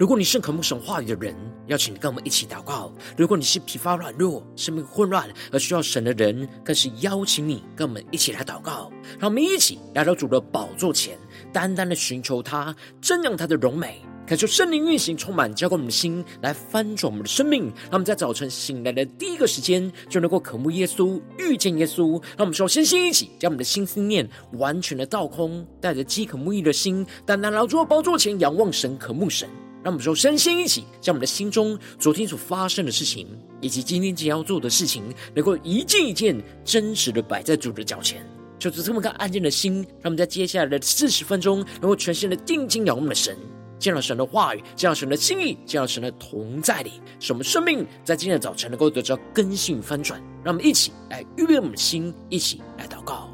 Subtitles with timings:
[0.00, 1.36] 如果你是渴慕神话语的人，
[1.66, 8.90] 邀请你跟我们一起祷告；如果你是疲乏软弱、生命混乱而需要神的人，更是邀请你跟我们一起来祷告。
[9.18, 11.18] 让我们一起来到主的宝座前，
[11.52, 14.00] 单单的寻求他，瞻仰他的荣美。
[14.26, 17.64] 感受圣灵运行，充满浇灌我们的心，来翻转我们的生命。
[17.64, 22.12] 让我们在早晨醒来的第一个时间，就能够渴慕耶稣，遇见耶稣。
[22.38, 29.46] 让我们首先先一起将我们的心思念完全的倒空，带着饥渴慕义的心，单单来到主的宝座前，仰望神，渴慕神。
[29.82, 33.26] 让我们首先先一起将我们的心中昨天所发生的事情，
[33.60, 35.02] 以及今天即将要做的事情，
[35.34, 38.24] 能够一件一件真实的摆在主的脚前，
[38.58, 39.76] 就是这么个安静的心。
[39.76, 43.36] 让我们在接下来的四十分钟，能够全心的定睛仰望我们的神。
[43.78, 50.20] 见到神的话语，见到神的心意，见到神的同在里，使我们生命在今天的早晨能够得到更新翻转。
[50.44, 53.29] 让我们一起来预备我们的心，一起来祷告。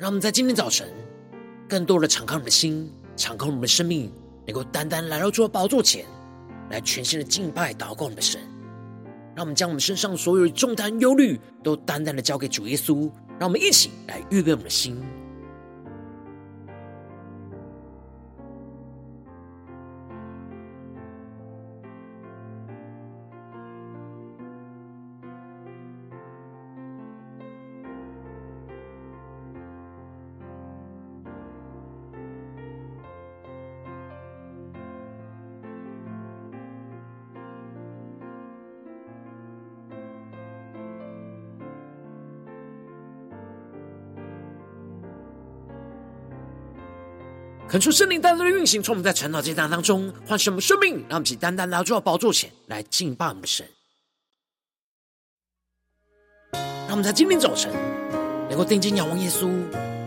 [0.00, 0.88] 让我们在今天早晨，
[1.68, 4.10] 更多的敞开我们的心，敞开我们的生命，
[4.46, 6.06] 能够单单来到主的宝座前，
[6.70, 8.40] 来全新的敬拜、祷告我们的神。
[9.36, 13.10] 让我们将我们身上所有的重担、忧虑，都单单的交给主耶稣。
[13.38, 14.98] 让我们一起来预备我们的心。
[47.70, 53.64] 恳求圣灵单单的运行，从我们在成长阶段当中唤醒我们生命，让我们一起单单来到宝座前来敬拜我们的神。
[56.52, 57.72] 让我们在今天早晨
[58.48, 59.46] 能够定睛仰望耶稣，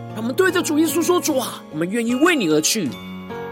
[0.08, 2.90] 让我们对着主耶稣说：“主啊，我们愿意为你而去，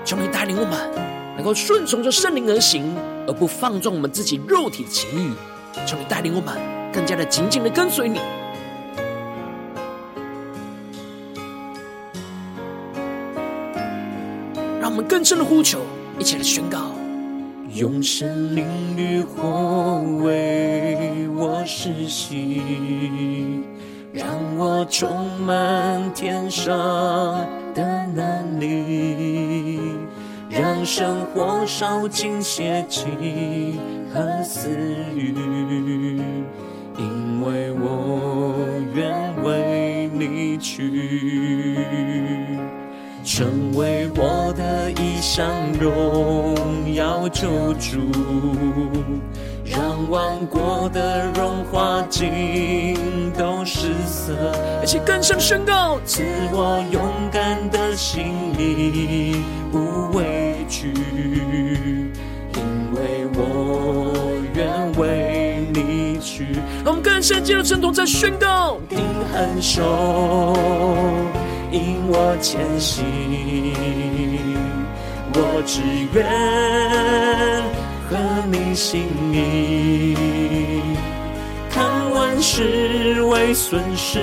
[0.05, 0.91] 求你带领我们
[1.35, 2.95] 能够顺从着圣灵而行，
[3.27, 5.33] 而不放纵我们自己肉体的情欲。
[5.87, 6.55] 求你带领我们
[6.93, 8.21] 更加的紧紧的跟随你。”
[14.93, 15.81] 我们更深的呼求，
[16.19, 16.79] 一起来宣告：
[17.75, 22.61] 用神灵与火为我施洗，
[24.13, 24.27] 让
[24.59, 26.77] 我充满天上
[27.73, 29.81] 的能力，
[30.51, 33.81] 让生活烧尽邪气
[34.13, 34.69] 和私
[35.17, 35.33] 欲，
[36.99, 38.53] 因为我
[38.95, 42.52] 愿为你去。
[43.35, 45.49] 成为我的一项，
[45.81, 46.55] 荣
[46.93, 47.99] 耀救主，
[49.65, 54.35] 让万国的荣华尽都失色。
[54.81, 56.23] 而且更深宣告，赐
[56.53, 57.01] 我勇
[57.33, 60.93] 敢的心灵，不畏惧，
[62.53, 64.13] 因为我
[64.55, 66.49] 愿为你去。
[66.85, 68.99] 我们更深进入圣徒，在宣告，定
[69.33, 70.55] 恒守。
[71.73, 73.03] 引我前行，
[75.33, 75.81] 我只
[76.13, 76.23] 愿
[78.11, 78.17] 合
[78.51, 80.15] 你心意，
[81.71, 84.21] 看万事为损失，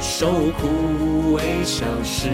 [0.00, 0.26] 受
[0.60, 2.28] 苦为小事，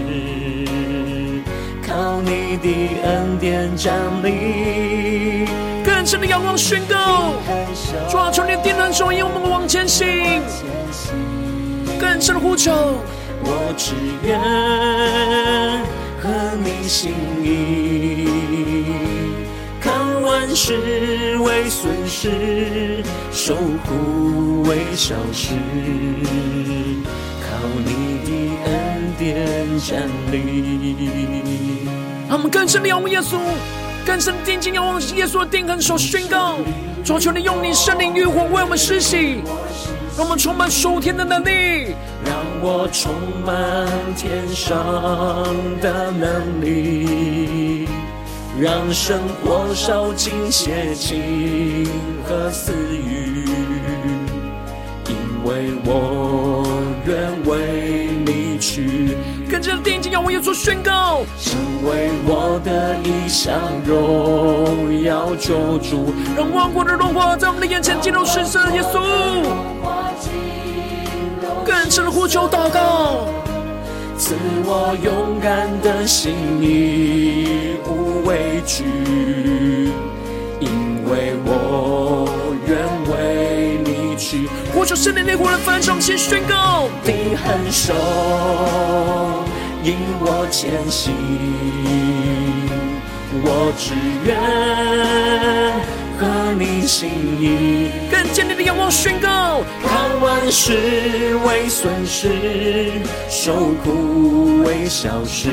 [1.86, 2.68] 靠你的
[3.04, 3.92] 恩典站
[4.22, 5.46] 立，
[5.84, 7.34] 更深的仰望宣告，
[8.08, 10.40] 主啊，求你定恒守，引我们往前行，
[12.00, 12.72] 更深的呼求。
[13.46, 14.40] 我只愿
[16.18, 16.30] 合
[16.64, 17.12] 你心
[17.42, 18.26] 意，
[19.80, 19.92] 看
[20.22, 25.54] 万事为损失，受苦为小事，
[27.42, 27.46] 靠
[27.84, 27.90] 你
[28.24, 28.30] 的
[28.64, 30.34] 恩典站立。
[32.28, 33.36] 让我们更深的仰望耶稣，
[34.06, 36.56] 更深的定睛仰望耶稣的定恒守宣告，
[37.04, 39.42] 求求你用你圣灵与火为我们施洗。
[40.16, 41.92] 让我们充满属天的能力，
[42.24, 43.12] 让我充
[43.44, 43.86] 满
[44.16, 44.74] 天上
[45.80, 47.88] 的能力，
[48.58, 51.86] 让生活烧尽邪情
[52.26, 53.44] 和私欲，
[55.08, 56.64] 因为我
[57.06, 59.16] 愿为你去。
[59.50, 63.52] 跟着定睛仰望耶稣宣告，成为我的衣裳，
[63.86, 68.72] 荣耀救主，让万国的荣华在我们的眼前进入神圣的。
[68.74, 68.98] 耶稣，
[71.64, 73.26] 更深的呼求祷告，
[74.18, 74.34] 赐
[74.64, 78.84] 我勇敢的心，你无畏惧，
[80.60, 82.28] 因为我
[82.66, 82.76] 愿
[83.10, 84.46] 为你去。
[84.74, 87.94] 呼求圣灵内火的焚烧，先宣告，你很手
[89.82, 91.14] 引我前行，
[93.42, 93.94] 我只
[94.26, 94.34] 愿。
[96.16, 97.10] 和你心
[97.40, 99.63] 意，更坚定的仰望宣告，
[100.20, 102.28] 万事为损失，
[103.28, 103.52] 受
[103.82, 105.48] 苦为小事，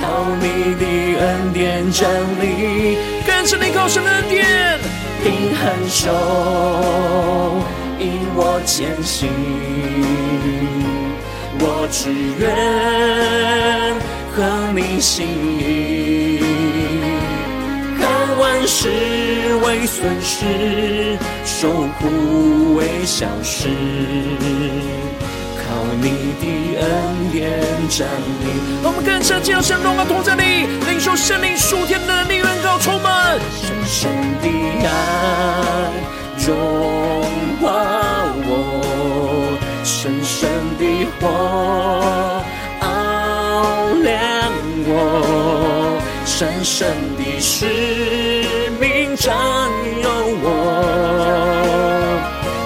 [0.00, 0.84] 靠你的
[1.20, 2.08] 恩典站
[2.40, 2.96] 立，
[3.26, 4.78] 更是你高深的恩典，
[5.22, 6.10] 定恒守
[7.98, 9.28] 引我前行，
[11.58, 12.48] 我只愿
[14.32, 16.79] 和你心意。
[18.40, 18.88] 万事
[19.62, 23.68] 为损失，受苦为小事，
[25.58, 27.60] 靠你的恩典
[27.90, 28.44] 站立。
[28.82, 34.10] 我们更深进入神荣耀同在里，领受圣灵属天的能力，恩膏充满，深深
[34.40, 34.48] 的
[34.88, 34.88] 爱
[36.46, 36.56] 融
[37.60, 37.68] 化
[38.48, 40.48] 我，深深
[40.78, 40.84] 的
[41.20, 41.28] 火
[46.40, 46.88] 我，深深
[47.18, 47.66] 的使
[48.80, 49.14] 命。
[49.16, 49.36] 占
[50.02, 50.08] 有
[50.42, 50.46] 我，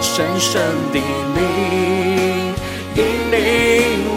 [0.00, 0.62] 深深
[0.92, 0.96] 的
[1.34, 1.38] 你
[2.94, 3.34] 引领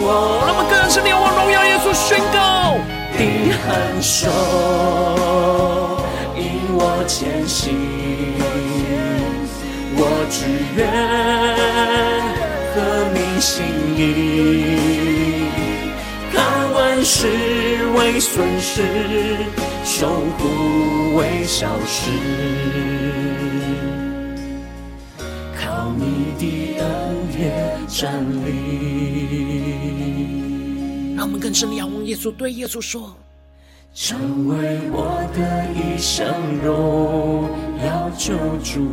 [0.00, 0.06] 我。
[0.46, 2.78] 让我们更深地往荣耀耶稣宣告：
[3.18, 4.30] 你很手
[6.36, 6.40] 引
[6.78, 7.74] 我前行，
[9.96, 10.00] 我
[10.30, 10.46] 只
[10.76, 10.86] 愿
[12.74, 12.76] 和
[13.12, 13.56] 你心
[13.96, 13.98] 意，
[16.32, 16.36] 看
[16.72, 17.26] 万事
[17.96, 18.82] 为损失。
[19.84, 20.06] 守
[20.38, 22.10] 护为消失，
[25.58, 26.86] 靠你的恩
[27.34, 28.48] 典站立。
[31.16, 33.16] 让我们更深的仰望耶稣，对耶稣说：
[33.94, 36.28] 成为我的一生
[36.62, 37.48] 荣
[37.84, 38.86] 耀救主，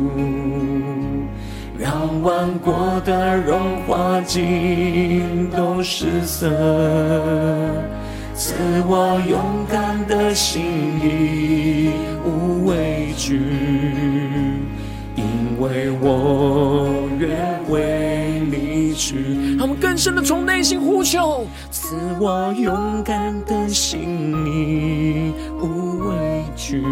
[1.78, 6.50] 让万国的荣华尽都失色。
[8.36, 8.52] 赐
[8.86, 11.90] 我勇敢的心，
[12.22, 13.40] 无畏惧，
[15.16, 19.56] 因为我愿为你去。
[19.56, 26.82] 让我们更深的从内心呼求，赐我勇敢的心，无畏惧，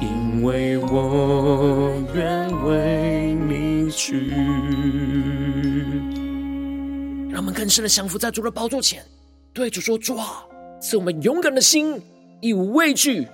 [0.00, 4.30] 因为我愿为你去。
[7.32, 9.02] 让我们更深的降服在主的宝座前。
[9.54, 10.46] 对主说：“主啊，
[10.80, 12.00] 赐我们勇敢的心，
[12.40, 13.28] 亦无畏惧，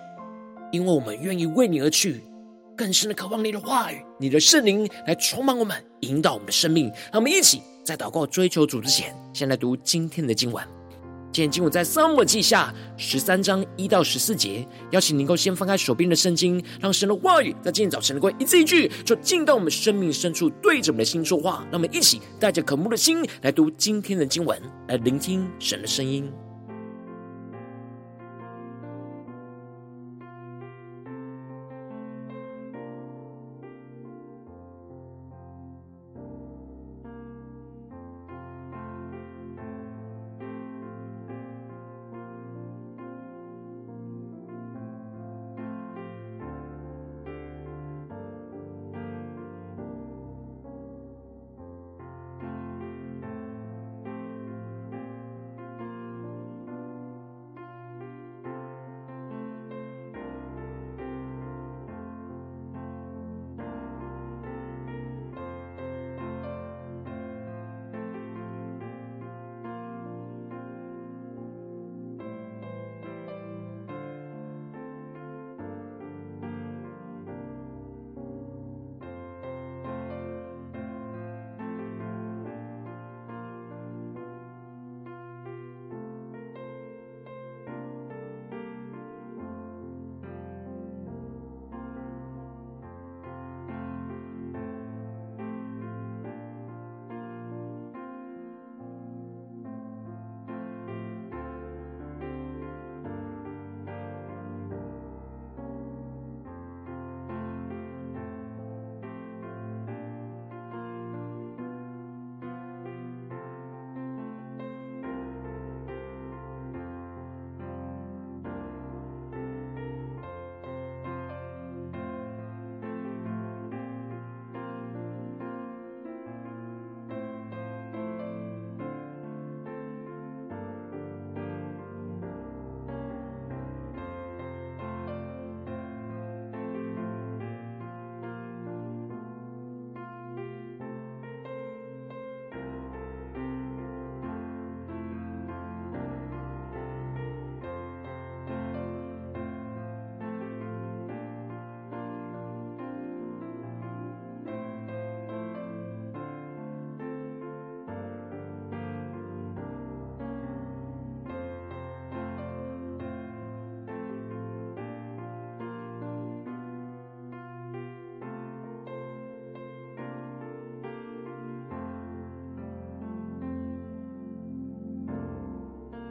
[0.73, 2.21] 因为我们愿意为你而去，
[2.77, 6.87] 更深的渴望你的话语，你的圣灵来充满我们，引导我们的生命。
[7.13, 10.78] 让我们一起在祷告追求主之前，先来读今天的经文。
[11.31, 14.67] 今天经文在撒母耳记下十三章一到十四节。
[14.91, 21.65] 邀请您能够先翻开手边的圣经，让神的话语在今天早晨能够一字一句，就进到我们生命深处，对着我们的心说话。
[21.71, 26.33] 让我们一起带着渴慕的心来读今天的经文，来聆听神的声音。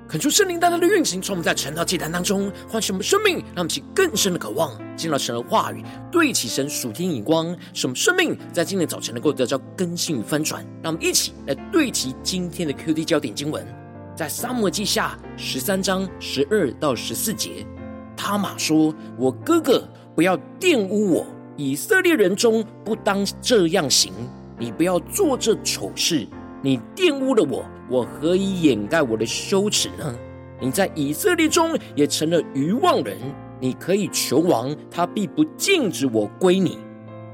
[0.07, 10.65] 恳求圣灵大大的运行，从我们在晨祷祭坛当中唤醒我们生命，让我们起更深的渴望，进到神的话语，对齐神属天眼光，使我们生命在今天早晨能够得到更新与翻转。
[10.81, 13.67] 让我们一起来对齐今天的 QD 焦点经文，
[14.15, 17.67] 在撒母记下十三章十二到十四节，
[18.15, 19.85] 他玛说：“我哥哥，
[20.15, 24.13] 不要玷污我，以色列人中不当这样行。
[24.57, 26.25] 你不要做这丑事，
[26.61, 30.13] 你玷污了我。”我何以掩盖我的羞耻呢？
[30.59, 33.17] 你在以色列中也成了愚妄人。
[33.61, 36.79] 你可以求王，他必不禁止我归你。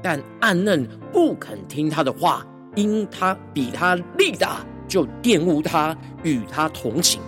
[0.00, 7.20] 但暗嫩不肯听他的话，因他比他力大，就玷污他，与他同寝。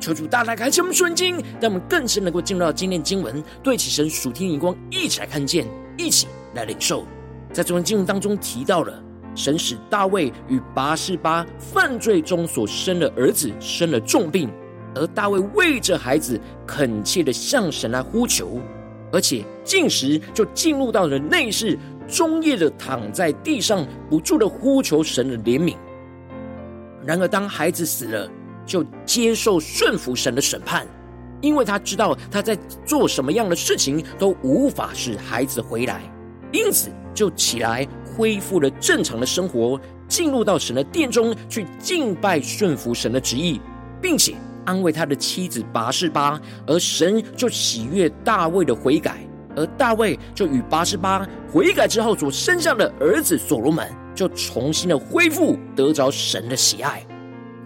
[0.00, 5.66] 求主大大开启我们属灵经，让我们更深能够进入到今天经文，对起神属天眼光，一起来看见，
[5.98, 7.04] 一起来领受。
[7.52, 9.04] 在这段经文当中提到了。
[9.38, 14.50] 神使大卫与拔示巴犯罪中所生的儿子生了重病，
[14.96, 18.60] 而大卫为着孩子恳切的向神来呼求，
[19.12, 21.78] 而且进食就进入到了内室，
[22.08, 25.76] 终夜的躺在地上，不住的呼求神的怜悯。
[27.06, 28.28] 然而，当孩子死了，
[28.66, 30.84] 就接受顺服神的审判，
[31.40, 36.02] 因为他知道他在做什么样的事情都无法使孩子回来，
[36.50, 37.86] 因此就起来。
[38.18, 43.60] 恢复了正常的生活，进入到神的殿中去敬拜顺服神的旨意，
[44.02, 44.34] 并且
[44.64, 49.18] 安慰他的妻子拔示巴，而神就喜悦大卫的悔改，
[49.54, 57.06] 而大卫就与拔示巴悔改之后所生下的儿子所罗门，就重新的恢复得着神的喜爱。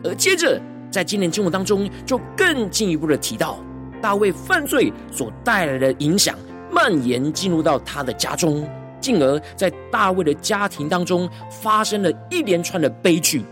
[0.05, 3.59] 而接着在今年经文当中，就更进一步的提到
[4.03, 6.39] 大卫犯罪所带来的影响
[6.71, 8.69] 蔓延进入到他的家中。
[9.03, 13.45] 进而，在大卫的家庭当中发生了一连串的悲剧。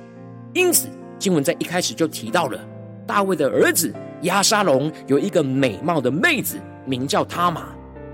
[0.55, 0.89] 因此，
[1.19, 2.59] 经文在一开始就提到了
[3.07, 3.93] 大卫的儿子
[4.23, 7.69] 亚沙龙有一个美貌的妹子，名叫他玛。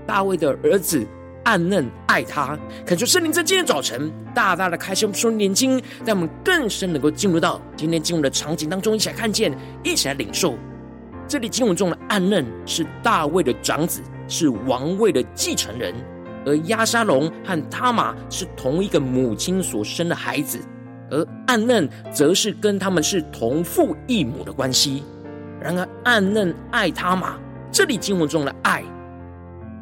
[0.05, 1.05] 大卫的儿子
[1.43, 2.57] 暗嫩爱他。
[2.85, 10.55] 恳求圣灵在今天早晨大大的开启我们属灵眼睛，让我们更深能够进入到今天经文的场景当中，一起来看见，一起来领受。
[11.27, 15.93] 这里经文中的暗嫩是大卫的长子，是王位的继承人。
[16.47, 20.57] 而押沙龙和他玛是同一个母亲所生的孩子，
[21.11, 25.03] 而暗嫩则是跟他们是同父异母的关系。
[25.59, 27.37] 然而，暗嫩爱他玛，
[27.69, 28.81] 这里经文中的爱，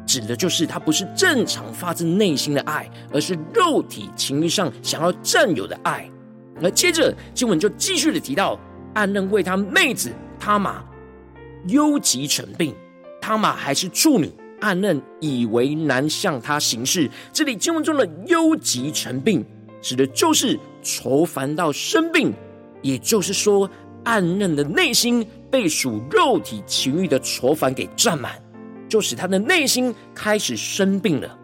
[0.06, 6.10] 指的就是他不是正常发自内心的爱，而是肉体情欲上想要占有的爱。
[6.60, 8.58] 而接着经文就继续的提到，
[8.94, 10.82] 暗嫩为他妹子他玛
[11.68, 12.74] 忧急成病，
[13.20, 14.32] 他玛还是处女。
[14.60, 19.44] 暗嫩以为难向他行事，这里经文中的忧急成病，
[19.80, 22.32] 指的就是愁烦到生病。
[22.82, 23.68] 也就是说，
[24.04, 28.32] 暗嫩的内心被属肉体情欲的愁烦给占满，
[28.88, 31.38] 就使他的内心开始生病了。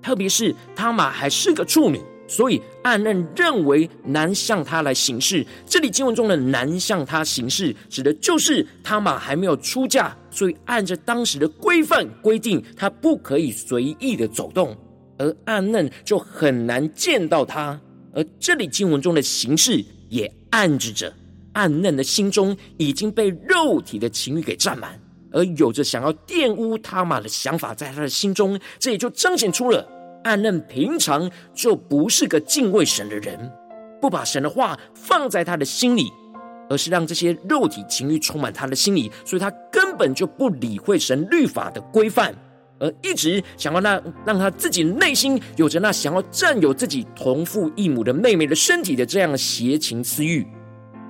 [0.00, 2.00] 特别是他玛还是个处女。
[2.28, 5.44] 所以暗嫩认为难向他来行事。
[5.66, 14.76] 这里经文中的难向他行事，指的就是他玛还没有出嫁，所以按着当时的规范规定，他不可以随意的走动，
[15.16, 17.80] 而暗嫩就很难见到他。
[18.12, 21.12] 而这里经文中的行事，也暗指着
[21.54, 29.86] 暗嫩的心中已经被肉体的情欲给占满，而有着想要玷污他玛的想法在他的心中，这也就彰显出了。
[30.24, 33.50] 暗嫩平常就不是个敬畏神的人，
[34.00, 36.10] 不把神的话放在他的心里，
[36.68, 42.34] 而是让这些肉体情欲充满他的心里，所以他根本就不理会神律法的规范，
[42.78, 50.46] 而一直想要让让他自己内心有着那想要占有自己同父异母的妹妹的身体的这样邪情私欲。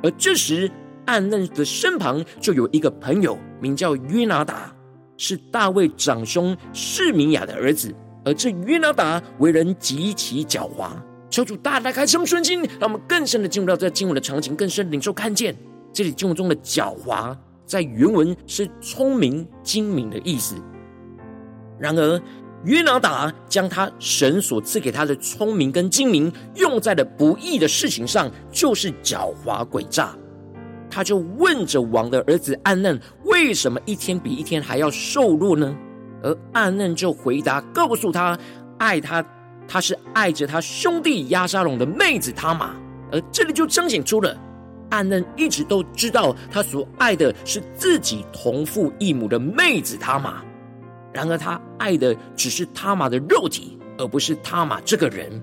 [0.03, 0.71] 而这时，
[1.07, 4.73] 暗嫩的身旁就有一个朋友，名叫约拿达，
[5.17, 7.93] 是大卫长兄示米亚的儿子。
[8.29, 10.91] 而这约拿达为人极其狡猾，
[11.31, 15.57] 求主大大开什么瞬间，让我们更深的进入到这经文的场景，更深的领受看见
[15.95, 20.57] 这里经文中的狡猾，在原文是聪明精明的意思。
[21.79, 22.21] 然而
[22.65, 30.15] 约拿达将他神所赐给他的聪明跟精明用在了不义的事情上，就是狡猾诡诈。
[30.91, 35.75] 他就问着王的儿子暗嫩，为什么一天比一天还要瘦弱呢？
[36.23, 38.39] 而暗嫩就回答，告诉他，
[38.79, 39.25] 爱他，
[39.67, 42.75] 他是爱着他兄弟亚沙龙的妹子他玛。
[43.11, 44.37] 而这里就彰显出了，
[44.91, 50.43] 暗嫩一直都知道他所爱的是自己同父异母的妹子他玛。
[51.13, 55.43] 然而他爱的只是他玛的肉体，而不是他玛这个人。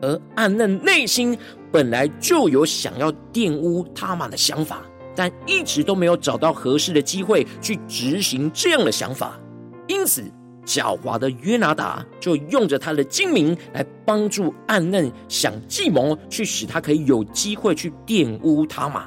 [0.00, 1.38] 而暗嫩内心
[1.70, 4.82] 本来就有想要玷污他玛的想法，
[5.14, 9.38] 但一直都没有找到合适的机会去执行这样的想法。
[9.86, 10.22] 因此，
[10.64, 19.04] 狡猾的约拿达就用着他的精明来帮助暗嫩想计谋，去使他可以有机会去玷污他玛。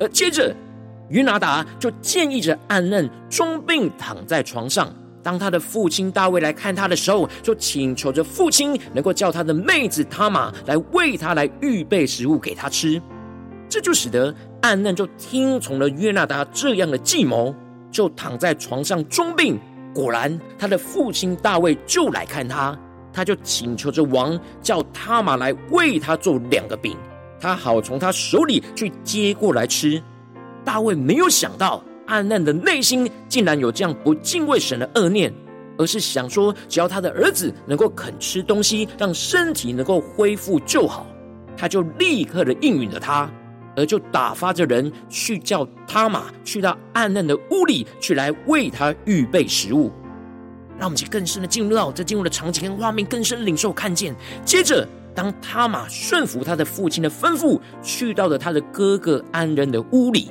[0.00, 0.54] 而接着，
[1.10, 4.90] 约拿达就建议着暗嫩装病躺在床上。
[5.22, 13.02] 当他的父亲大卫来看他的时候，就请求着父亲能够叫他的妹子他玛来为他来预备食物给他吃。
[13.68, 17.54] 这就使得暗嫩就听从了约拿达这样的计谋，
[17.90, 19.58] 就躺在床上装病。
[19.98, 22.78] 果然，他的父亲大卫就来看他，
[23.12, 26.96] 他就请求着王叫他马来为他做两个饼，
[27.40, 30.00] 他好从他手里去接过来吃。
[30.64, 31.82] 大卫没有想到。
[32.06, 35.30] 暗嫩的内心竟然有这样不敬畏神的恶念，
[35.76, 41.06] 而是想说，只要他的儿子能够肯吃东西，让身体能够恢复就好，
[41.54, 43.30] 他就立刻的应允了他，
[43.78, 49.92] 而就打发着人去叫他玛去到暗嫩的屋里去，来为他预备食物。
[50.76, 54.14] 让我们去更深的进入到这进入的场景跟画面，更深领受看见。
[54.44, 60.30] 接着，当他玛顺服他的父亲的吩咐，去到了他的哥哥安嫩的屋里。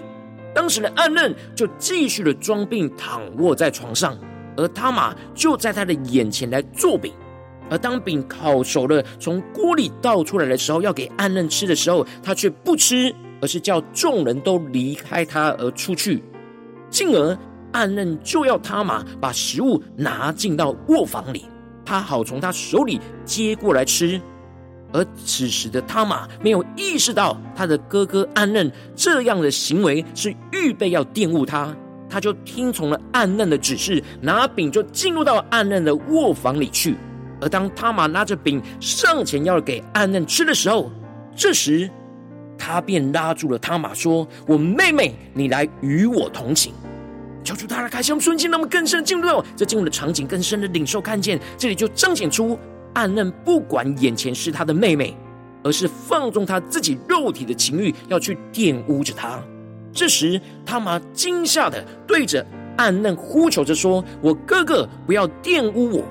[0.54, 4.18] 当时的暗嫩就继续的装病躺卧在床上，
[4.58, 7.14] 而他玛就在他的眼前来做饼。
[7.70, 16.24] 而当饼烤熟了，从锅里倒出来的时候，要给暗嫩吃的时候，他却不吃，而是叫众人都离开他而出去。
[16.90, 17.38] 进而
[17.74, 21.46] 暗嫩就要他玛把食物拿进到卧房里，
[21.86, 24.20] 他好从他手里接过来吃。
[24.94, 31.76] 而此时的他玛没有意识到他的哥哥暗嫩这样的行为是预备要玷污他，
[32.10, 36.96] 他就听从了暗嫩的指示，拿饼就进入到暗嫩的卧房里去。
[37.42, 40.90] 而当他玛拿着饼上前要给暗嫩吃的时候，
[41.36, 41.92] 这时
[42.58, 46.74] 他便拉住了他玛，说：“我妹妹，你来与我同寝。”
[47.44, 52.58] 求主大家开箱瞬间，那么更深进入到这进入的场景，更深的领受看见，这里就彰显出。
[52.94, 55.16] 暗嫩不管眼前是他的妹妹，
[55.64, 59.40] 而是放纵他自己肉体的情欲，要去玷污着他。
[59.94, 66.04] 这时，他玛惊吓的对着暗嫩呼求着说：“我哥哥，不要玷污我！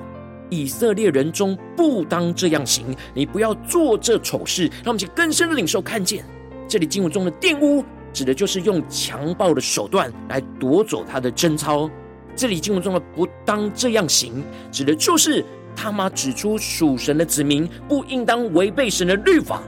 [0.49, 6.23] 以色列人中不当这样行，你不要做这丑事。”让我们去更深的领受看见，
[6.67, 11.89] 这里经文中的玷污，指的就是用强暴的手段来夺走他的贞操。
[12.35, 15.43] 这里经文中的不当这样行，指的就是。
[15.79, 19.61] 他玛指出属神的子民不应当违背神的律法。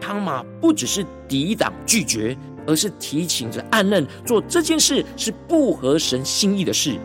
[0.00, 2.34] 他玛不只是抵挡拒绝，
[2.66, 6.98] 而是提醒着暗嫩做这件事是不合神心意的事。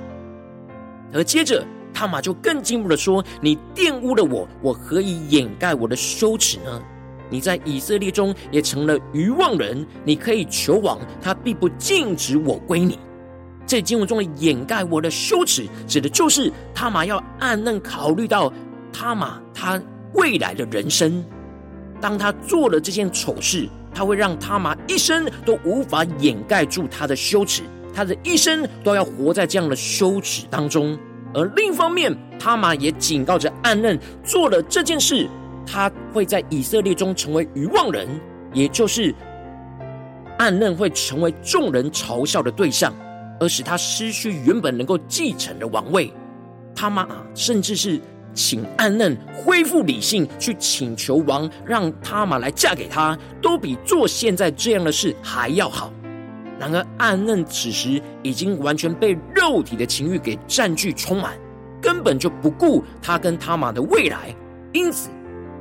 [1.12, 6.82] 而接着他玛就更进一步的说：“你玷污了我，我何以掩盖我的羞耻呢？
[7.30, 12.98] 你在以色列中也成了愚妄人，你可以求王，他必不禁止我归你。”
[13.68, 18.52] 这经文中的掩盖我的羞耻，指的就是他玛要暗嫩考虑到
[18.92, 19.80] 他玛他
[20.16, 21.24] 未来的人生。
[22.02, 27.62] 当他做了这件丑事，他会让他玛一生都无法掩盖住他的羞耻，
[27.94, 30.98] 他的一生都要活在这样的羞耻当中。
[31.32, 35.30] 而另一方面，他玛也警告着暗嫩，做了这件事，
[35.72, 38.08] 他会在以色列中成为愚妄人，
[38.54, 39.14] 也就是
[40.40, 42.92] 暗嫩会成为众人嘲笑的对象。
[43.42, 46.12] 而使他失去原本能够继承的王位，
[46.76, 47.98] 他玛甚至是
[48.34, 55.94] 请暗嫩恢复理性，去请求王让他玛来嫁给他，都比做现在这样的事还要好。
[56.60, 61.38] 然而暗嫩此时已经完全被肉体的情欲给占据充满，
[61.82, 64.36] 根本就不顾他跟他玛的未来，
[64.74, 65.10] 因此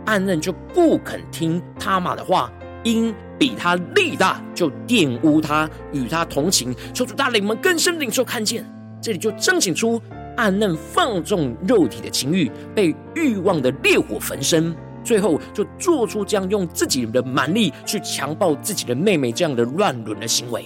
[0.09, 2.51] 暗嫩就不肯听他玛的话，
[2.83, 3.15] 因。
[3.39, 6.75] 比他力大，就玷污他，与他同寝。
[6.93, 8.69] 求主大领们更深领受看见，
[9.01, 10.03] 这里就彰显出
[10.37, 20.65] 暗嫩放纵肉体的情欲，被欲望的烈火焚身，最后就做出这样用自己的蛮力去强暴自己的妹妹这样的乱伦的行为。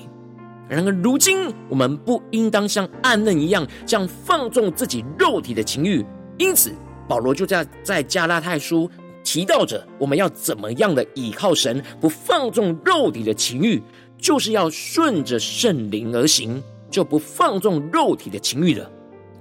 [0.66, 6.02] 然而如今，我们不应当像暗嫩一样，这样放纵自己肉体的情欲。
[6.38, 6.72] 因此，
[7.06, 8.90] 保罗就在在加拉太书。
[9.24, 13.80] 提到着我们要怎么样的倚靠神，不放纵肉体的情欲，
[14.18, 18.90] 就是要顺着圣灵而行，就不放纵肉体的情欲了。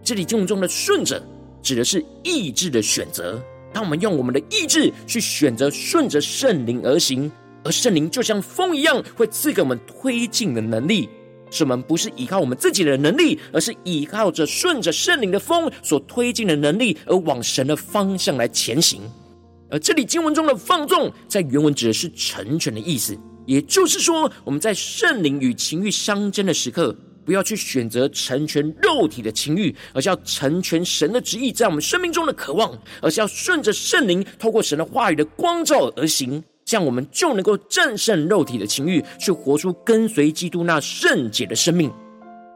[0.03, 1.21] 这里经文中的“顺着”
[1.61, 3.41] 指的是意志的选择。
[3.73, 7.31] 当我们用我们的意志去选择顺着圣灵而行，
[7.63, 11.09] 而圣灵就像风一样，会赐给我们推进的能力。
[11.49, 19.01] 使我们不是依靠我们自己的能力，而是依靠着顺着圣灵的风所推进的能力，而往神的方向来前行。
[19.71, 23.17] 而这里经文中的放纵，在原文指的是成全的意思。
[23.47, 41.91] 也就是说，我们在圣灵与情欲相争的时刻，不要去选择成全肉体的情欲，而是要成全神的旨意在我们生命中的渴望，而是要顺着圣灵，透过神的话语的光照而行，这样我们就能够战胜肉体的情欲，去活出跟随基督那圣洁的生命。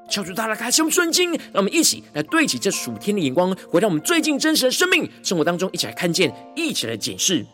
[0.09, 7.45] 求主大大开启我们顺经，让我们一起来对齐这属天的眼光，回到我们最近真实的生命生活当中，一起来看见，一起来检视。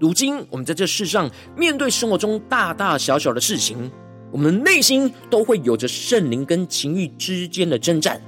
[0.00, 3.90] 如今，我们在这世上面对生活中大大小小的事情，
[4.30, 8.20] 我们的内心都会有着圣灵跟情欲之间的征战。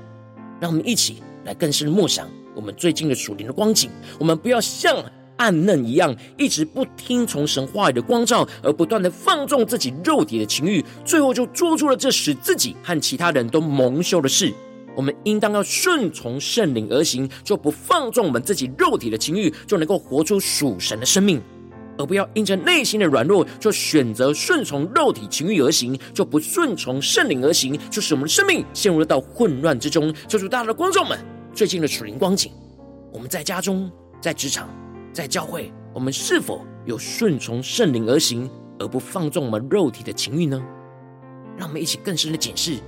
[0.61, 3.91] 让我们一起来更深的默想我们最近的属灵的光景。
[4.19, 4.97] 我们不要像
[5.41, 14.53] 暗嫩一样，一直不听从神话语的光照，而不断的放纵自己肉体的情欲，最后就做出了这使自己和其他人都蒙羞的事。
[14.95, 21.41] 我们应当要顺从圣灵而行，就不放纵我们自己肉体的情欲，就能够活出属神的生命。
[21.97, 30.13] 而不要因着内心的软弱，就选择顺从肉体情欲而行，就不顺从圣灵而行，就使我们的生命陷入到混乱之中。
[30.29, 31.19] 求主大大的观众们，
[31.55, 32.53] 最近的属灵光景，
[33.13, 34.69] 我们在家中、在职场、
[35.13, 40.63] 在教会，我们是否有顺从圣灵而行，而不放纵我们肉体的情欲呢？
[41.57, 42.79] 让我们一起更深的检视，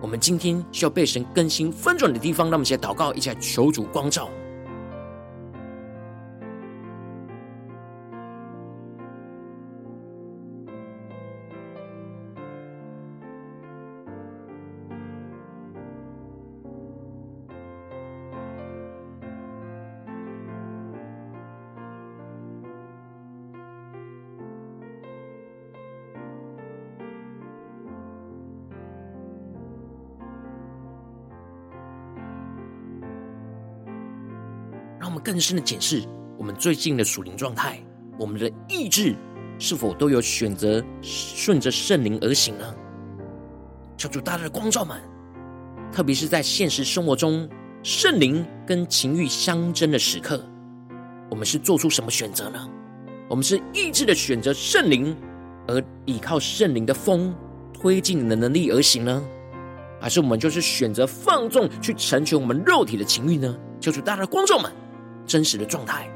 [0.00, 2.46] 我们今天需要被神更新翻转的地方。
[2.46, 4.28] 让我们一起来祷告，一起来求主光照。
[35.24, 36.02] 更深的检视
[36.38, 37.78] 我们最近的属灵状态，
[38.18, 39.16] 我们的意志
[39.58, 42.74] 是否都有选择顺着圣灵而行呢？
[43.96, 45.00] 求主大大的光照们，
[45.90, 47.48] 特别是在现实生活中，
[47.82, 50.44] 圣灵跟情欲相争的时刻，
[51.30, 52.68] 我们是做出什么选择呢？
[53.26, 55.16] 我们是意志的选择圣灵，
[55.66, 57.34] 而依靠圣灵的风
[57.72, 59.22] 推进你的能力而行呢？
[59.98, 63.56] 还是我们就是选择放纵去成全我们肉体的情欲呢？
[63.80, 64.70] 求主大大的光照们。
[65.26, 66.10] 真实的状态。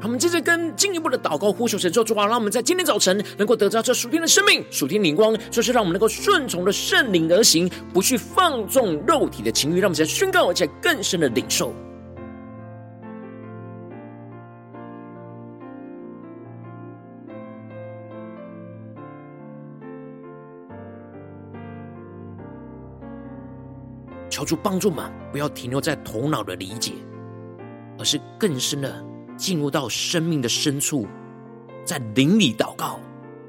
[0.00, 9.80] 我们接着跟进一步的祷告呼求神说：主啊，让我们在今天早晨能够得到这属天的生命、属天灵光，就是让我们能够顺从的圣灵而行，不去放纵肉体的情欲。
[9.80, 11.74] 让我们在宣告，而且更深的领受。
[24.38, 26.92] 求主帮助们，不要停留在头脑的理解，
[27.98, 29.04] 而是更深的
[29.36, 31.08] 进入到生命的深处，
[31.84, 33.00] 在灵里祷告，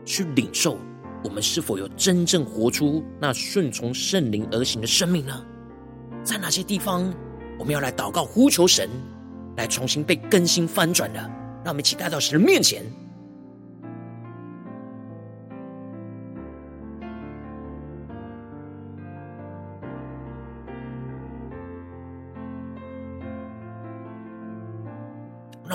[0.03, 0.79] 去领受
[1.23, 5.45] 我们是否有真正活出那顺从圣灵而行的生命呢？
[6.23, 7.13] 在哪些地方
[7.59, 8.89] 我们要来祷告呼求神，
[9.57, 11.19] 来重新被更新翻转的？
[11.63, 12.83] 让我们一起带到神的面前。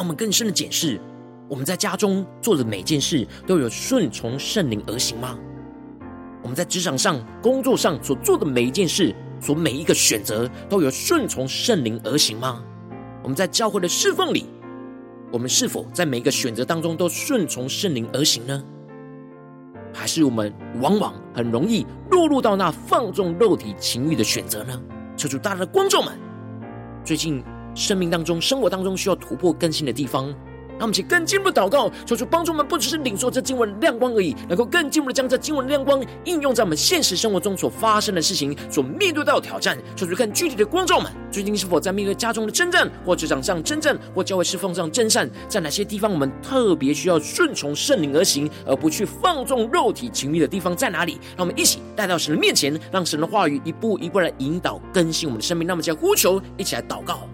[0.04, 1.00] 我们更深的检视，
[1.48, 5.38] 我们在家中做的每件事都有顺从圣灵而行吗？
[6.42, 12.62] 我们在职场上、工作上所做的每一件事，所每一个选择都有顺从圣灵而行吗？
[13.22, 14.44] 我们在教会的侍奉里，
[15.32, 18.62] 我们是否在每一个选择当中都顺从圣灵而行呢？
[19.94, 24.78] 还是我们往往很容易落入到那放纵肉体情欲的选择呢？
[25.16, 26.12] 求主大大的观众们，
[27.02, 27.42] 最近。
[27.74, 30.26] 生命当中、生活当中需要突破更新的地方，
[30.76, 39.78] 让我们请更进一步祷告，求主帮助我们，不只是领受这经文的亮光而已，能够更进一步的将这经文的亮光应用在我们现实生活中所发生的事情、所面对到的挑战。
[39.94, 51.20] 求主看具体的光照们，最近是否在面对家中的征战，或职场上征战，或教会侍奉上征战，在哪些地方我们特别需要顺从圣灵而行，而不去放纵肉体情欲的地方在哪里？
[51.37, 55.68] 让我们一起带到神的面前，让神的话语一步一步来引导更新我们的生命。
[55.68, 57.28] 那么，将呼求一起来祷告。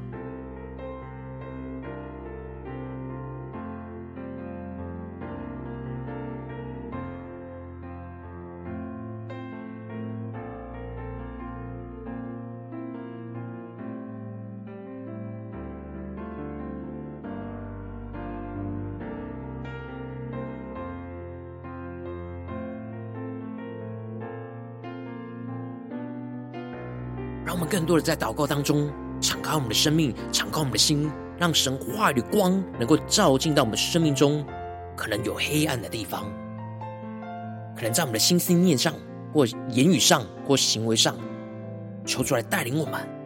[27.90, 28.88] 多的在祷告当中，
[29.20, 34.46] 敞开我们的生命，敞开我们的心，让神话语的光能够照进到我们生命中，
[34.96, 36.24] 可能有黑暗的地方，
[37.74, 38.94] 可能在我们的心思念上，
[39.32, 41.16] 或言语上，或行为上，
[42.06, 43.19] 求主来带领我们。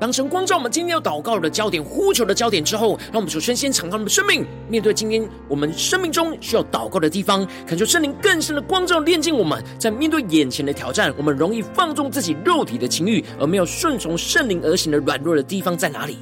[0.00, 9.62] 当神光照我们今天要祷告的焦点、呼求的焦点之后，让我们首先先敞开我们的生命，面对今天我们生命中需要祷告的地方，恳求圣灵更深的光照、炼净我们。
[9.78, 16.16] 在面对眼前的挑战，我们容易放纵自己肉体的情欲，而没有顺从圣灵而行的软弱的地方在哪里？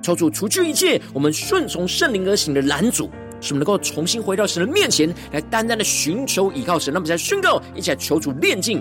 [0.00, 6.94] 求主除去一切我们顺从圣灵而行的拦阻，使我们能够重新回到神的面前来，单单的寻求倚靠神。
[6.94, 8.80] 让我们再宣告，一起来求主炼净。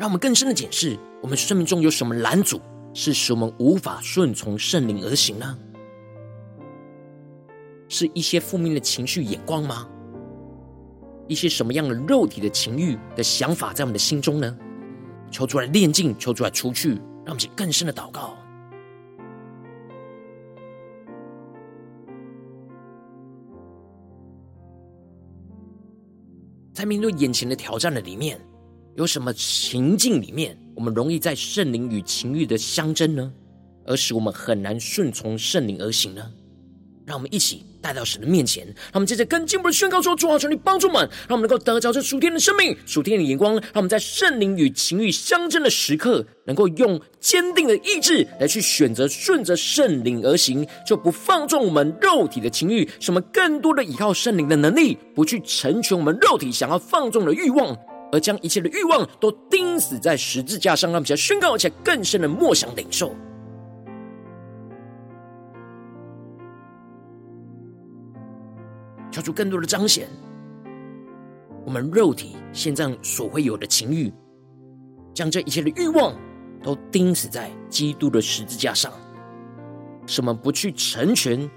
[0.00, 2.58] 让我们更深的检视，我们生命中有什么拦阻，
[2.94, 5.58] 是使我们无法顺从圣灵而行呢？
[7.86, 9.86] 是一些负面的情绪眼光吗？
[11.28, 14.56] 一些什么样的肉体的情欲的想法在我们的心中呢？
[15.30, 18.34] 求出来炼净，求出来除去，让我们去更深的祷告。
[26.72, 28.40] 在面对眼前的挑战的里面。
[28.96, 33.32] 有什么情境里面，我们容易在圣灵与情欲的相争呢？
[33.86, 36.22] 而使我们很难顺从圣灵而行呢？
[37.06, 57.76] 让我们一起带到神的面前，让我们接着更进步的宣告说：主啊，求你帮助我们，让我们能够得着这属天的生命、属天的眼光，让我们在圣灵与情欲相争的时刻，能够用坚定的意志来去选择顺着圣灵而行，就不放纵我们肉体的情欲，使我们更多的依靠圣灵的能力，不去成全我们肉体想要放纵的欲望。
[58.12, 63.14] 而将一切的欲望都钉死在十字架上，让我们宣告，而且更深的默想领受，
[69.10, 70.08] 求出更多的彰显。
[71.64, 74.12] 我们肉体现在所会有的情欲，
[75.14, 76.12] 将这一切的欲望
[76.62, 78.92] 都钉死在基督的十字架上，
[80.06, 81.48] 使我们不去成全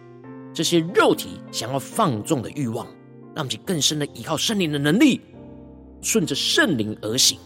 [0.53, 2.85] 这些肉体想要放纵的欲望，
[3.33, 5.19] 让我们更深的依靠圣灵的能力。
[6.03, 7.37] 顺着圣灵而行。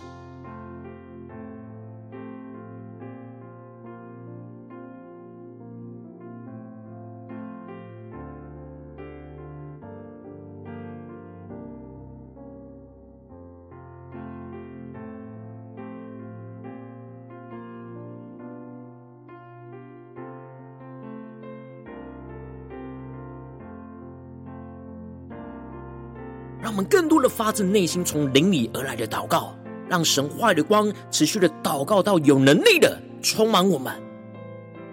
[26.77, 29.51] 我们更多的发自内心从灵里而来的祷告，
[29.89, 33.91] 让神话语的光持续的祷告到有能力的充满我们，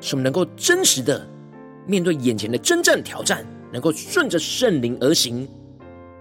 [0.00, 1.28] 使我们能够真实的
[1.86, 5.46] 面对眼前的真正挑战，能够顺着圣灵而行，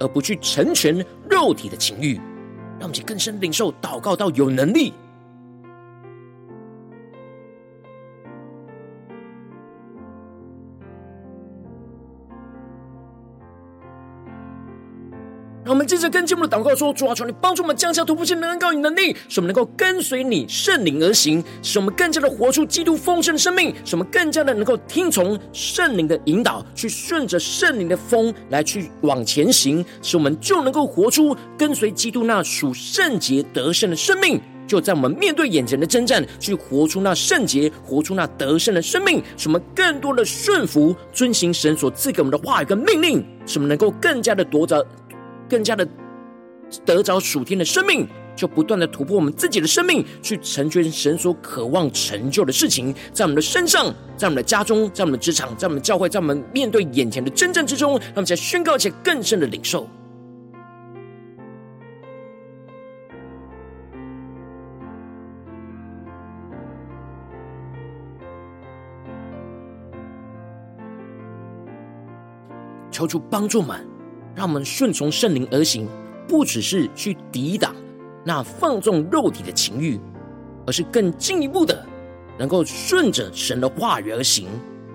[0.02, 0.94] 而不去成全
[1.30, 2.16] 肉体的情欲。
[2.78, 4.94] 让我们去更深领受祷告到有能力。
[16.04, 34.42] 着跟进我们的祷告说：主啊，求你帮助我们降下突破性的能力与能力，使我们能够跟随你圣灵而行，使我们更加的活出基督丰盛的生命，使我们更加的能够听从圣灵的引导，去顺着圣灵的风来去往前行，使我们就能够活出跟随基督那属圣洁得胜的生命。
[34.66, 44.84] 就在我们面对眼前的征战，去活出那圣洁、活出那得胜的生命，使我们更多的顺服、遵行神所赐给我们的话语跟命令，使我们能够更加的夺着。
[45.54, 45.88] 更加的
[46.84, 59.88] 得着属天的生命，就不断的突破我们自己的生命，去成全神所渴望成就的事情，在我们的身上，在我们的家中，在我们的职场，在我们的教会，在我们面对眼前的真正之中，让我们在宣告且更深的领受。
[72.90, 73.93] 求主帮助们。
[74.36, 75.88] 让我们顺从圣灵而行，
[76.28, 77.76] 不只是去抵挡
[78.26, 80.00] 那放纵肉体的情欲，
[80.66, 81.86] 而是更进一步的，
[82.38, 84.48] 能够顺着神的话语而行，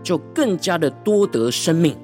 [0.02, 1.96] 就更加的多得生命，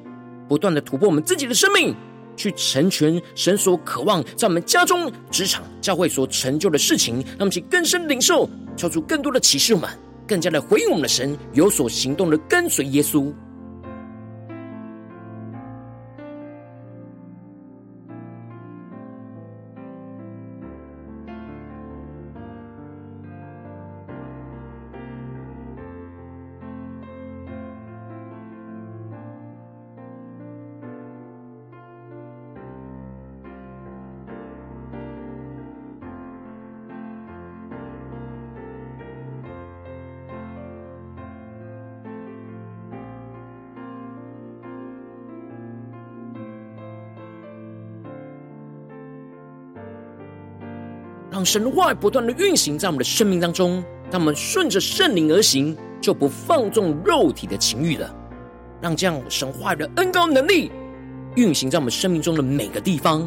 [0.49, 1.94] 不断的突破我们自己的生命，
[2.37, 7.16] 去成全神所渴望在我们家中、职场、教会所成就的事情。
[7.16, 9.90] 让我们去更深领受，求出更多的启示，我们
[10.27, 13.33] 更加的回应我们的神，有所行动的跟随耶稣。
[51.44, 53.83] 神话语不断的运行在我们的生命当中。
[54.11, 58.14] 当我们顺着圣灵而行，就不放纵肉体的情欲了。
[58.80, 60.70] 让这样神话语的恩膏能力
[61.37, 63.26] 运行在我们生命中的每个地方。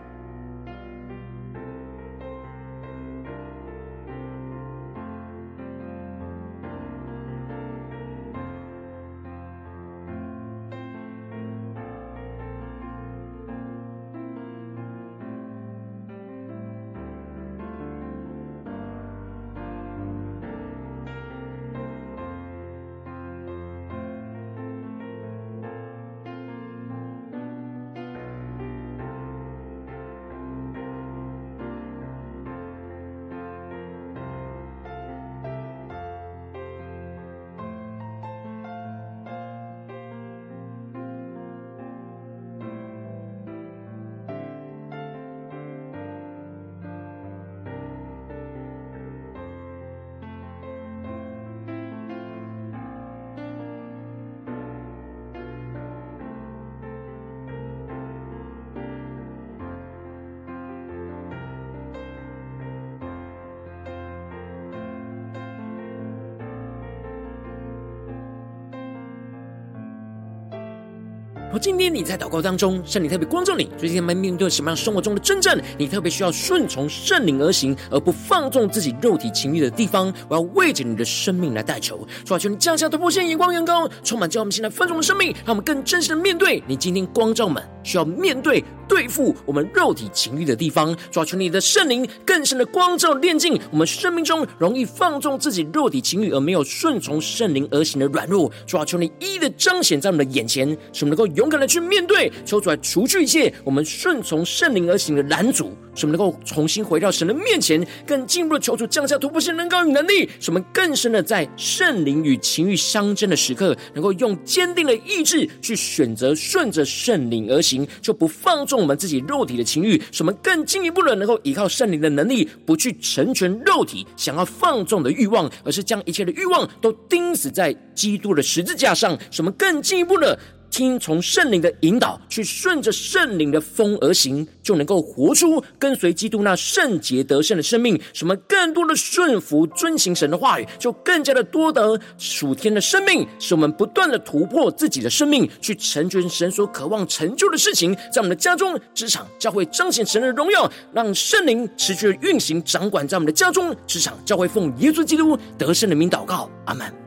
[71.81, 75.59] 天你在祷告当中，圣灵特别光照你，最近在面对什么样生活中的真正？
[75.79, 80.13] 你特别需要顺从圣灵而行，而不放纵自己肉体情欲的地方。
[80.29, 90.95] 我要为着你的生命来代求，主啊，求你降下突破性眼光，远高，充满叫我们现在丰盛的生命，让我们更真实的面对你今天光照们需要面对对付我们肉体情欲的地方。
[91.09, 98.51] 主啊，求你的圣灵更深的光照炼净我们生命中容易放纵自己肉体情欲而没有顺从圣灵而行的软弱。
[98.67, 130.37] 主啊，求你一一的彰显在我们的眼前，使我们能够勇敢的去面对，求主来除去一切我们顺从圣灵而行的拦阻，使我们能够重新回到神的面前，更进一步的求主降下突破性能高与能力，使我们更深的在圣灵与情欲相争的时刻，能够用坚定的意志去选择顺着圣灵而行，就不放纵我们自己肉体的情欲，使我们更进一步的能够依靠圣灵的能力，不去成全肉体想要放纵的欲望，而是将一切的欲望都钉死在基督的十字架上，使我们更进一步的。
[130.71, 137.99] 听从圣灵的引导，去顺着圣灵的风而行，就能够活出跟随基督那圣洁得胜的生命。
[138.13, 147.93] 什么更多的顺服、遵行神的话语，就更加的多得属天的生命，使我们不断的突破自己的生命，去成全神所渴望成就的事情。
[148.11, 157.00] 在我们的家中、职场、教会，彰显神的荣耀，让圣灵持续的运行、掌管在我们的家中、职场、教会，奉耶稣基督得胜的名祷告，阿门。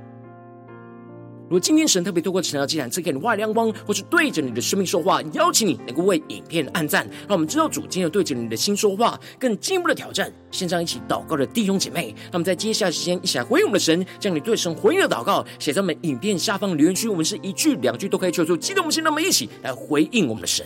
[1.45, 10.33] 如果今天神特别透过晨祷祭坛赐给你外亮光，或是对着你的生命说话，邀请你能够为影片按赞，让我们知道主今天对着你的心说话，更进一步的挑战。
[10.51, 20.65] 线上一起祷告的弟兄姐妹，那么在接下来时间一起来回应我们的神，将你对神回应的祷告写在我们影片下方留言区，我们是一句两句都可以求助，激动我们心，那么一起来回应我们的神。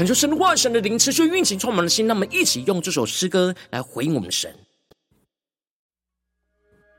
[0.00, 2.06] 恳求神的话，神的灵持续运行，充满了心。
[2.06, 4.50] 让我们一起用这首诗歌来回应我们的神，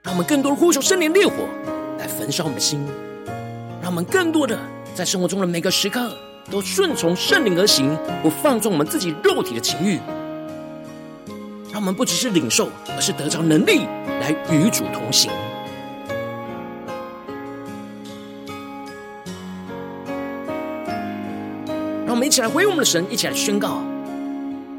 [0.04, 1.50] 让我们更多的呼求圣灵烈火
[1.98, 2.80] 来焚烧我们的心，
[3.82, 4.56] 让我们更多的
[4.94, 6.16] 在生活中的每个时刻
[6.52, 10.00] 都顺从圣灵而行，不放纵我们自己肉体的情欲。
[11.72, 13.86] 让我们不只是领受，而是得着能力
[14.20, 15.32] 来与主同行。
[22.32, 23.82] 起来回应我们的神，一起来宣告：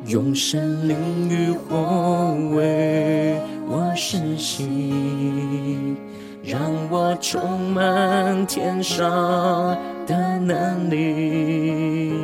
[0.07, 0.97] 用神灵
[1.29, 3.39] 与火为
[3.69, 5.95] 我施洗，
[6.43, 6.59] 让
[6.91, 9.77] 我充满天上
[10.07, 12.15] 的能力，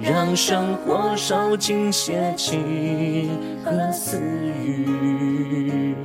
[0.00, 3.28] 让生活烧尽邪气
[3.64, 4.20] 和私
[4.64, 5.96] 欲，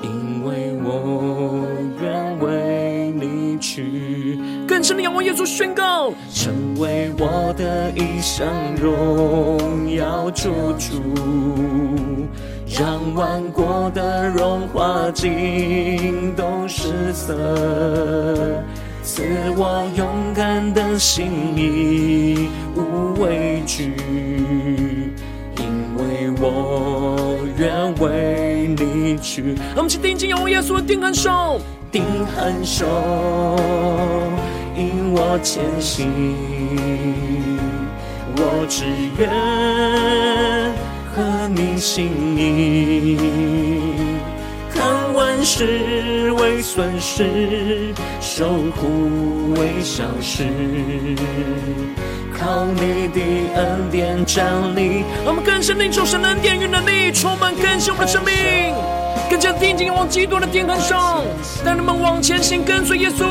[0.00, 1.66] 因为我
[2.00, 4.38] 愿为你去。
[4.82, 11.00] 更深的仰望耶稣，宣告，成为我的一生荣耀救主，
[12.66, 17.32] 让万国的荣华尽都失色，
[19.04, 19.22] 赐
[19.56, 23.94] 我勇敢的心，义无畏惧，
[25.58, 29.54] 因为我愿为你去。
[29.54, 31.60] 让我们去定睛仰望耶稣定恒手。
[31.92, 34.61] 定很手引
[35.14, 36.10] 我前行，
[38.34, 38.86] 我只
[39.18, 39.28] 愿
[41.14, 43.18] 合你心意，
[44.72, 47.92] 看万事为损失，
[48.22, 50.46] 受苦为小事，
[52.38, 53.20] 靠你的
[53.54, 55.04] 恩典站立。
[55.24, 58.32] 让我们更深领受神的恩典与能力，充满更新我们的生命。
[59.30, 61.24] 更加定睛往基督的定恒手，
[61.64, 63.24] 带你们往前行，跟随耶稣。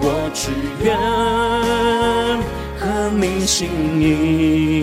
[0.00, 0.50] 我只
[0.84, 0.96] 愿
[2.78, 3.68] 合你心
[4.00, 4.82] 意，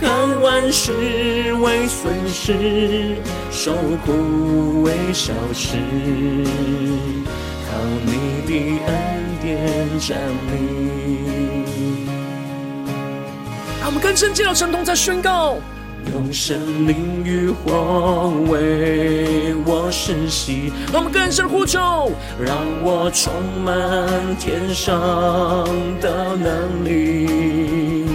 [0.00, 0.10] 看
[0.40, 0.92] 万事
[1.54, 3.16] 为损失，
[3.50, 3.72] 受
[4.04, 5.76] 苦为小事，
[7.66, 7.74] 靠
[8.04, 8.52] 你的
[8.86, 8.92] 恩
[9.42, 10.18] 典站
[10.50, 10.52] 立。
[13.80, 15.56] 让我们更深进到神同在宣告。
[16.10, 23.32] 用圣灵与火为我施洗，让我们更深呼求，让我充
[23.64, 24.92] 满天上
[26.00, 28.06] 的能力，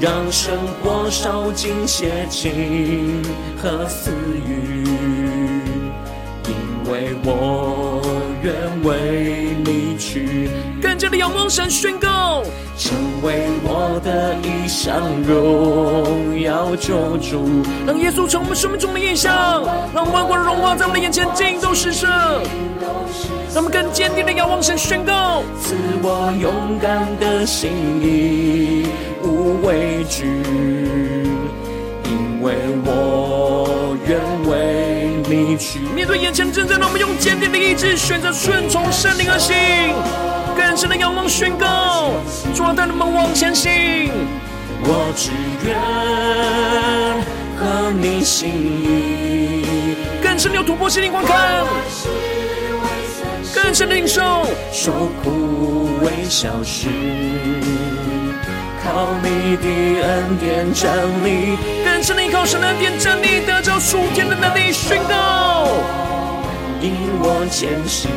[0.00, 3.22] 让生活烧尽邪情
[3.56, 4.10] 和私
[4.46, 4.84] 欲，
[6.48, 8.00] 因为我
[8.42, 10.48] 愿为你去。
[10.80, 12.42] 更加的仰望神宣告，
[12.78, 19.62] 成为我的一生荣耀救主，让耶稣成为我们生命中的异象，
[19.94, 22.06] 让万国的荣华在我们的眼前尽都失色，
[23.54, 27.70] 让我们更坚定的仰望神宣告，赐我勇敢的心，
[28.02, 28.86] 义
[29.22, 30.24] 无畏惧，
[32.04, 32.54] 因为
[32.86, 34.18] 我愿
[34.48, 35.80] 为你去。
[35.94, 39.54] 面对眼前的征战，让我们用坚定的意志选择顺从圣灵而行。
[40.56, 42.12] 更深的仰望宣告，
[42.54, 44.10] 主啊，带你们往前行。
[44.82, 45.30] 我只
[45.66, 45.76] 愿
[47.58, 51.64] 和你心意，更深的有突破心灵观看，
[53.54, 54.92] 更深的领受，受
[55.22, 56.88] 苦为小事，
[58.82, 59.66] 靠你的
[60.02, 60.90] 恩典站
[61.24, 65.68] 立，更深的依靠神的恩典站立，得着属天的能力宣告，
[66.80, 68.08] 引我前行。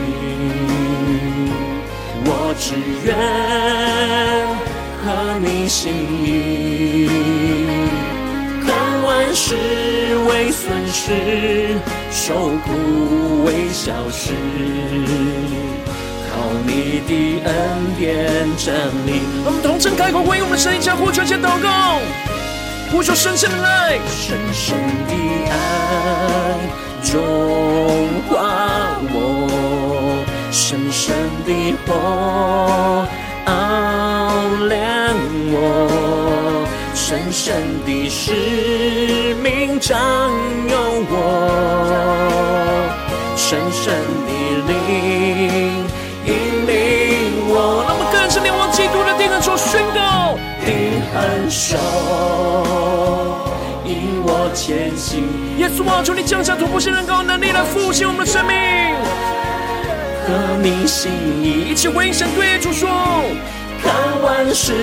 [2.59, 3.15] 只愿
[5.03, 5.91] 合你心
[6.23, 7.09] 意，
[8.65, 9.55] 看万事
[10.29, 11.75] 为损失，
[12.11, 12.33] 受
[12.63, 14.31] 苦为小事，
[16.29, 16.31] 靠
[16.65, 17.11] 你的
[17.43, 17.51] 恩
[17.97, 18.05] 典
[18.57, 18.73] 站
[19.05, 19.21] 立。
[19.43, 21.99] 我们同声开口，为我们神一家呼求，先祷告，
[22.91, 24.77] 呼求深深的爱，深深
[25.07, 25.13] 的
[25.49, 25.53] 爱
[27.11, 29.82] 融化我。
[30.73, 31.15] 深深
[31.45, 33.07] 的火
[33.45, 33.51] 熬
[34.67, 35.13] 亮
[35.51, 36.65] 我，
[36.95, 40.01] 深深的使命占
[40.67, 40.75] 有
[41.11, 41.13] 我，
[43.35, 43.93] 深深
[44.25, 44.31] 的
[44.67, 45.85] 灵
[46.25, 46.33] 引
[46.65, 46.73] 领
[47.49, 47.85] 我。
[47.87, 51.77] 那么更深仰望基督的定恒所宣告，定恒手
[53.85, 55.23] 引我前行。
[55.59, 58.55] 耶稣啊，求你降下突破性、高能力来复兴我们的生命。
[60.25, 61.11] 和你心
[61.41, 62.89] 意，一起为神对主说：
[63.81, 64.73] 看万事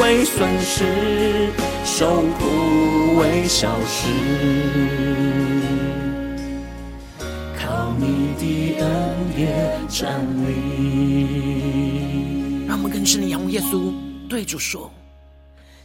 [0.00, 1.52] 为损失，
[1.84, 4.08] 受苦为小事，
[7.58, 8.86] 靠你的恩
[9.34, 12.66] 典站立。
[12.68, 13.94] 让我们更深的仰望耶稣，
[14.28, 14.90] 对主说：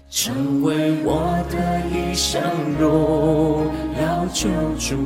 [0.10, 2.42] 成为我的一生
[2.78, 3.72] 荣
[4.02, 4.98] 耀救主。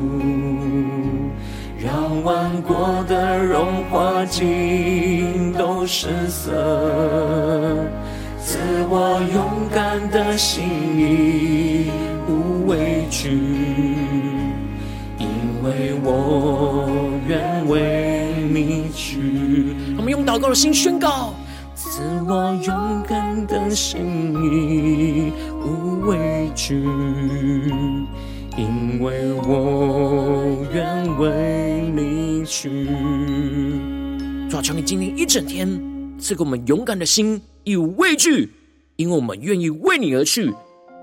[1.85, 6.51] 让万国的荣华尽都失色，
[8.41, 8.57] 赐
[8.89, 10.63] 我勇敢的心，
[10.97, 11.91] 义
[12.27, 13.29] 无畏惧，
[15.19, 15.27] 因
[15.63, 16.89] 为我
[17.27, 19.75] 愿为你去。
[19.95, 21.35] 我们用祷告的心宣告：
[21.75, 25.31] 赐我勇敢的心，义
[25.63, 26.83] 无畏惧。
[28.57, 31.29] 因为我愿为
[32.45, 32.69] 去。
[34.49, 35.67] 主啊，求你今天一整天
[36.19, 38.51] 赐给我们勇敢的心，义无畏惧，
[38.95, 40.53] 因为我们愿意为你而去。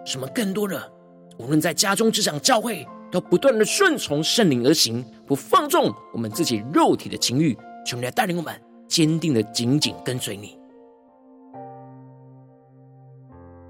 [0.06, 0.92] 什么更多的，
[1.38, 7.56] 无论在家中、职场、教会，都不断的顺从圣灵而行，不放纵我们自己肉体的情欲。
[7.84, 8.54] 求你来带领我们。
[8.88, 10.58] 坚定的紧紧跟随你。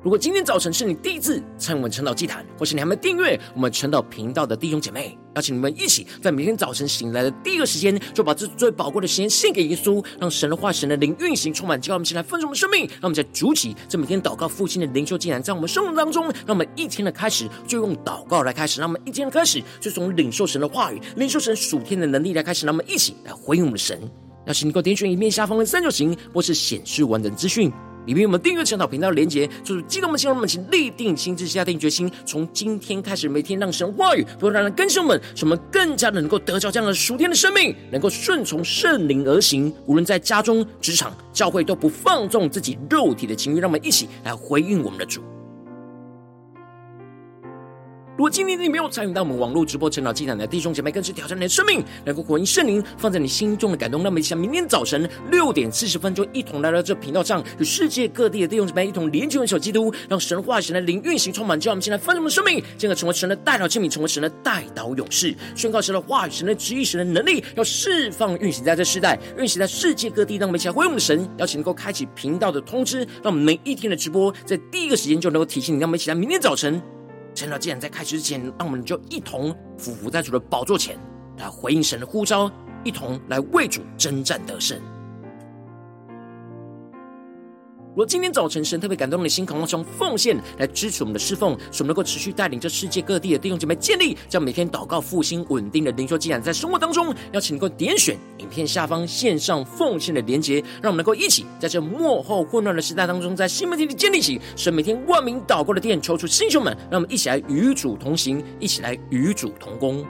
[0.02, 12.87] 如果今天早晨是你第一次参与我们晨祷祭坛，或是你还没订阅我们晨祷频道的弟兄姐妹，邀请你们一起在每天早晨醒来的第一个时间，就把这最宝贵的时间献给耶稣，让神的话、神的灵运行充满，叫我们起来分盛我们生命。
[12.87, 23.99] 让我们在主起这每天祷告复兴的灵修竟然，在我们生活当中，让我们一天的开始就用祷告来开始，让我们一天的开始就从领受神的话语、领受神属天的能力来开始，让我们一起来回应我们的神。
[24.47, 27.72] 邀请你给我点选影片下方的三角形，或是显示完整资讯。
[28.07, 39.72] 里面我们订阅陈祷频道的连接，就是激动的心，让我们请立定心志，下定决心，从今天开始，每天让神话语不断让人更新我们，使我们更加的能够得着这样的属天的生命，能够顺从圣灵而行。
[39.86, 43.61] 无论在家中、职场、教会，都不放纵自己肉体的情欲。
[43.61, 45.22] 让我们一起来回应我们的主。
[48.14, 54.02] 如果今天你没有参与到我们网络直播成长祭坛的弟兄姐妹，更是挑战你的生命，能够回应圣灵放在你心中的感动。
[54.02, 61.58] 那么，想明天早晨六点四十分，就一同来到这频道上，与世界各地的弟兄姐妹一同连接、联手基督，让神话神的灵运行充满。
[61.58, 70.36] 叫我们现在翻转我们的生命，进而成为神的代祷器皿，成为神的代祷勇士，宣告神的话语、神的旨意、神的能力，要释放运行在这世代，运行在世界各地。
[70.36, 75.80] 让我们一起来回应我们的神，邀请能够开启频道的通知，让我们每一天的直播在第一个时间就能够提醒你。
[75.80, 76.82] 让我们一起来明天早晨。
[77.35, 80.99] 晨祷，既然在开始之前，那我们就一同俯伏在主的宝座前，
[81.39, 82.51] 来回应神的呼召，
[82.85, 84.80] 一同来为主征战得胜。
[87.93, 110.03] 如果今天早晨神特别感动你的心，渴望从奉献来支持我们的侍奉，使我们能够持续带领这世界各地的弟兄姐妹建立将每天祷告复兴稳定的灵修祭坛，在生活当中，邀请你能够点选影片下方线上奉献的连结，让我们能够一起在这幕后混乱的时代当中，在新媒体里建立起神每天万名祷告的殿，抽出弟兄们，让我们一起来与主同行，一起来与主同工。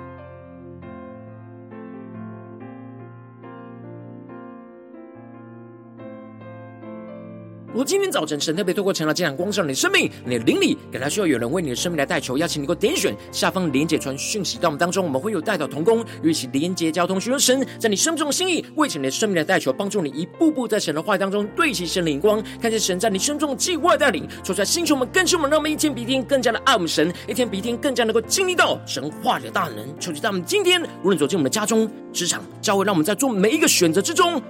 [7.73, 29.99] 如果今天早晨神特别透过晨祷这样光照你的生命，你的灵里，感到需要有人为你的生命来代求，邀请你给我点选下方连结传讯息到我们当中，我们会有代祷同工，与其连结交通，寻求神在你生命中的心意，为着你的生命来代求，帮助你一步步在神的话语当中对齐神的眼光，看见神在你生中的计划带领，说出来星球们更新我们，让我们一天比一天更加的爱我们神，一天比一天更加能够经历到神话的大能。
[29.99, 34.43] 求主在我们今天无论走进我们的家中、职场、教会，让我们在做每一个选择之中，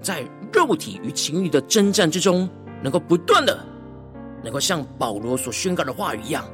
[0.00, 0.22] 在
[0.52, 2.48] 肉体与情欲的征战之中。
[2.82, 3.58] 能够不断的，
[4.42, 6.44] 能够像保罗所宣告的话语一样，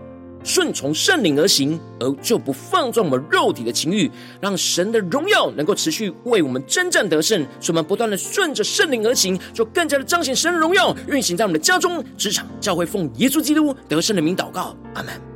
[0.42, 4.10] 顺从圣灵而行，而就不放纵我们肉体的情欲，
[4.40, 7.46] 让神的荣耀能够持续为我们征战得胜。
[7.60, 15.33] 使我们不断的顺着圣灵而行，就更加的彰显神的荣耀，运行在我们的家中、职场、教会，奉耶稣基督得胜的名祷告，阿门。